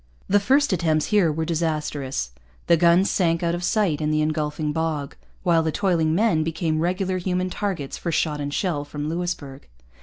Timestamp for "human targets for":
7.19-8.11